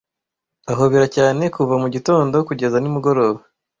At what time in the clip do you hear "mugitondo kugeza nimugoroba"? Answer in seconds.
1.81-3.39